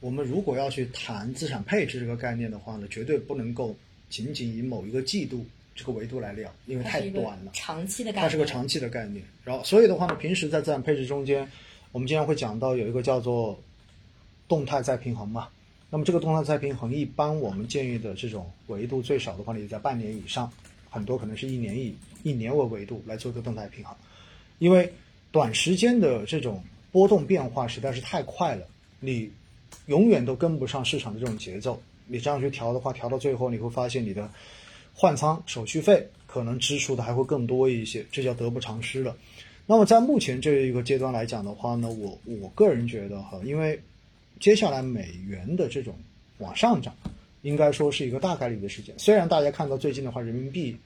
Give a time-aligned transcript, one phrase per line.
[0.00, 3.76] 我们如果要去谈资产配置这个概念的话呢，绝对不能够
[4.08, 7.50] 仅仅以某一个季度这个维度来聊，因为太短了。
[7.52, 9.22] 长期的概念，它是个长期的概念。
[9.44, 11.46] 然后，所以的话呢，平时在资产配置中间，
[11.92, 13.58] 我们经常会讲到有一个叫做
[14.48, 15.48] 动态再平衡嘛。
[15.90, 20.50] 那么这个动态再平衡，一般我们建议的这种维度最少的话呢，也在半年以上，
[20.88, 23.94] 很多可能是一年以一年为维度来做一个动态平衡，
[24.58, 24.90] 因为
[25.30, 28.66] 短时间的这种波动变化实在是太快了，
[29.00, 29.30] 你
[29.86, 31.80] 永远都跟不上市场的这种节奏。
[32.06, 34.28] 你这样去调的话，调到最后你会发现你的
[34.92, 39.16] 换仓手续费可能支出的还会更多一些，这叫得不偿失了。
[39.66, 43.80] 那么在目前这一个阶段来讲的话呢，我我个人觉得哈，因为
[44.40, 45.94] 接下来美元的这种
[46.38, 46.92] 往上涨，
[47.42, 48.92] 应该说是一个大概率的事件。
[48.98, 50.76] 虽然大家看到最近的话，人民币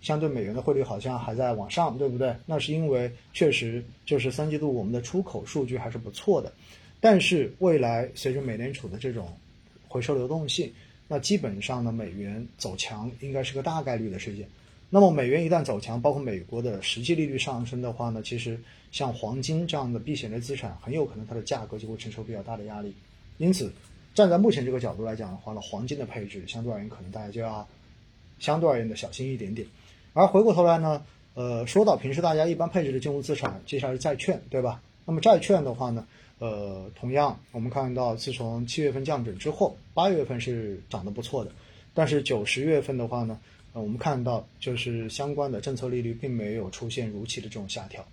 [0.00, 2.34] 相对美元的汇率好像还在往上，对不对？
[2.44, 6.52] 那是因为确实就是三季度我们的出口数据还是不错的。
[7.02, 9.36] 但是未来随着美联储的这种
[9.86, 10.72] 回收流动性，
[11.06, 14.48] 那基本上呢，美元走强应该是个大概率的事件。
[14.88, 18.58] 那么美元一旦走强，包括美国的实际利率上升的话呢，其实。
[18.92, 22.94] 像黄金这样的避险类资产，很有可能它的价格就会承受比较大的压力。
[23.38, 23.72] 因此，
[24.14, 27.66] 站在目前这个角度来讲的话呢，黄金的配置相对而言，可能大家就要
[28.38, 29.66] 相对而言的小心一点点。
[30.12, 34.82] 而回过头来呢，呃，说到平时大家一般配置的金融资产，接下来是债券，对吧？
[35.06, 36.06] 那么债券的话呢，
[36.42, 41.52] 呃，同样我们看到，自从七月份降准之后，八月份是涨得不错的，
[41.94, 43.38] 但是九十月份的话呢，
[43.72, 48.04] 呃，我们看到就是相关的政策利率并没有出现如期的这种下调。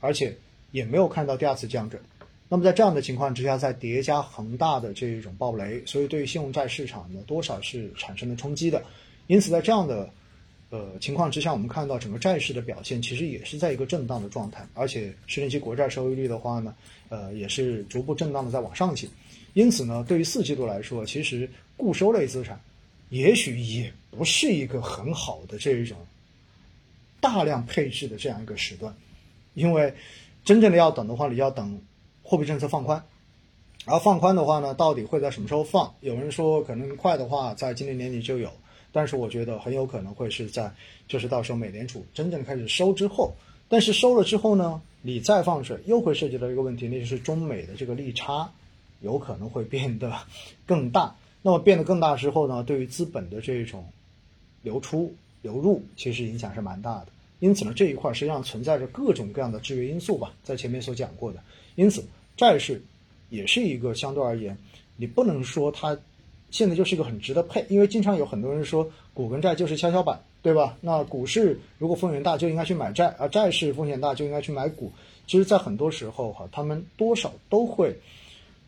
[0.00, 0.36] 而且
[0.70, 1.98] 也没有看到第二次降准，
[2.50, 8.84] 那么在这样的情况之下，再叠加恒大的这一种暴雷，所以对于信用债市场呢，多少是产生了冲击的。
[9.28, 10.10] 因此，在这样的
[10.70, 16.74] 呃情况之下，我们看到整个债市的表现其实也是在一个震荡的状态，而且十年期国债收益率的话呢，
[17.08, 19.08] 呃也是逐步震荡的在往上行。
[19.54, 22.60] 因此呢，对于四季度来说，其实固收类资产
[23.08, 25.96] 也许也不是一个很好的这一种
[27.20, 28.94] 大量配置的这样一个时段。
[29.54, 29.92] 因为
[30.44, 31.80] 真正的要等的话，你要等
[32.22, 33.02] 货币政策放宽，
[33.86, 35.92] 而放宽的话呢，到底会在什么时候放？
[36.00, 38.52] 有人说可能快的话，在今年年底就有，
[38.92, 40.72] 但是我觉得很有可能会是在
[41.06, 43.32] 就是到时候美联储真正开始收之后。
[43.70, 48.50] 但是收了之后呢，你再放水，又会涉及到一个问题，那就是中美的这个利差
[49.02, 50.10] 有可能会变得
[50.64, 51.14] 更大。
[51.42, 53.84] 那么变得更大之后呢，对于资本的这种
[54.62, 57.08] 流出流入，其实影响是蛮大的。
[57.40, 61.38] 因此呢，这一块实际上存在着各种各样的制约因素吧，在前面所讲过的。
[61.76, 62.02] 因此，
[62.36, 62.82] 债市
[63.28, 64.56] 也是一个相对而言，
[64.96, 65.96] 你不能说它
[66.50, 70.76] 现在就是一个很值得配，因为经常有很多人说股跟债就是跷跷板，对吧？
[70.80, 74.90] 那股市如果风险大就应该去买债，而债市风险大就应该去买股。
[75.26, 77.94] 其实，在很多时候哈，他们多少都会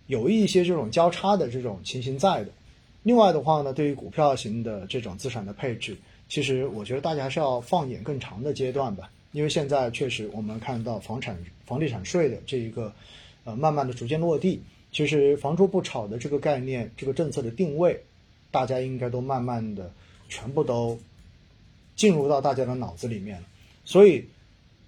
[0.08, 2.50] 有一些这种交叉的这种情形在的。
[3.02, 5.96] 另外的话呢，对于股票型的这种资产的配置。
[6.28, 12.92] 其实我觉得大家还是要放眼更长的阶段吧，因为现在确实我们看到房产房地产税的这一个，
[13.44, 14.62] 呃，慢慢的逐渐落地。
[14.92, 18.02] 其实“房住不炒”的这个概念，这个政策的定位，
[18.50, 19.92] 大家应该都慢慢的
[20.28, 20.98] 全部都
[21.94, 23.46] 进入到大家的脑子里面了。
[23.84, 24.24] 所以，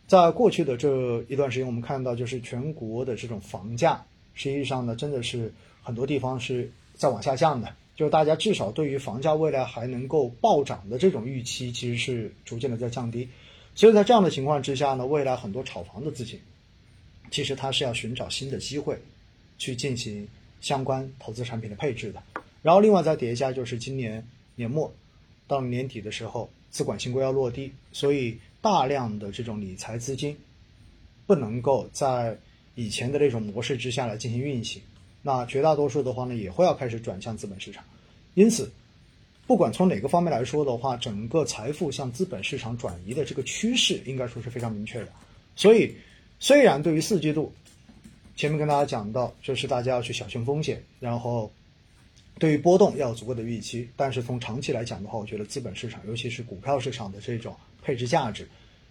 [0.06, 4.04] 在过去的这一段时间，我们看到就是全国的这种房价，
[4.34, 5.52] 实际上呢，真的是
[5.82, 7.72] 很多地方是在往下降的。
[7.94, 13.28] 就大家至少对于房价未来还能够暴涨的这种预期，其实是逐渐的在降低。
[13.74, 16.40] 所以在这样的情况之下呢，未来很多炒房的资金，
[17.30, 18.98] 其实它是要寻找新的机会，
[19.62, 20.26] 去进行
[20.60, 22.20] 相关投资产品的配置的。
[22.62, 24.92] 然后另外再叠加就是今年年末
[25.46, 30.36] 到年底的时候，资管新规要落地，所以大量的这种理财资金
[31.28, 32.36] 不能够在
[32.74, 34.82] 以前的那种模式之下来进行运行。
[35.22, 37.84] 那绝大多数的话呢，也会要开始转向资本市场，
[38.34, 38.68] 因此，
[39.46, 45.08] 不管从哪个方面来说的话，整个财富向资本市场转移的这个趋势，应该说是非常明确的。
[45.54, 45.94] 所以，
[46.40, 47.52] 虽然对于四季度，
[48.36, 51.52] 前面跟大家讲到，就是大家要去小心风险，然后
[52.38, 58.48] 对于波动要有足够的预期，但是从长期来讲的话，我觉得资本市场，尤其是股票市场的这种配置价值，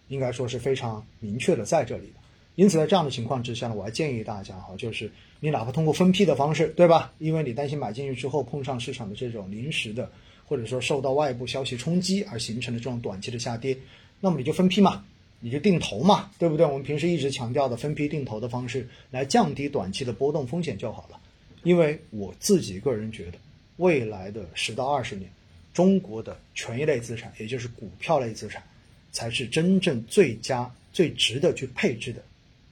[0.10, 2.14] 应该说是非常明确的在这里的。
[2.56, 7.12] 因此，在这样的情况之下呢，我还建议大家哈，就是你哪怕通过分批的方式，对吧？
[7.18, 10.12] 因为你担心买进去之后碰上市场的这种临时的，
[10.46, 13.76] 或者说受到外部消息冲击而形成的这种短期的下跌，
[14.20, 15.04] 那么你就分批嘛，
[15.42, 16.66] 你就定投嘛，对不对？
[16.66, 21.20] 我们平时一直强调的分批定投的方式，来降低短期的波动风险就好了。
[21.64, 23.38] 因为我自己个人觉得，
[23.78, 25.30] 未来的十到二十年，
[25.74, 28.64] 中国的权益类资产，也就是股票类资产，
[29.12, 32.24] 才是真正最佳、最值得去配置的。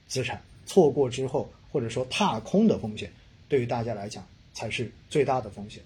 [0.08, 3.12] 资产错过之后，或者说踏空的风险，
[3.48, 5.82] 对于大家来讲才是最大的风险。